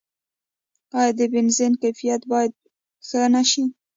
[0.97, 2.51] آیا د بنزین کیفیت باید
[3.07, 3.63] ښه نشي؟